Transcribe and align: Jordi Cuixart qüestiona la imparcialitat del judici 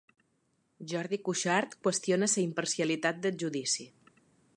Jordi 0.93 1.19
Cuixart 1.27 1.75
qüestiona 1.87 2.31
la 2.31 2.43
imparcialitat 2.45 3.21
del 3.27 3.37
judici 3.45 3.87